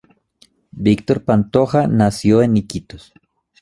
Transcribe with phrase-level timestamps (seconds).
[0.71, 3.13] Víctor Pantoja nació en Iquitos.